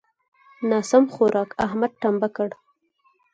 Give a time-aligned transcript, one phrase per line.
[0.69, 2.49] ناسم خوارک؛ احمد ټمبه کړ.